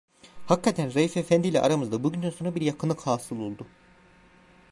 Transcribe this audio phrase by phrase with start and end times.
[0.45, 3.65] Hakikaten Raif efendiyle aramızda bugünden sonra bir yakınlık hâsıl oldu.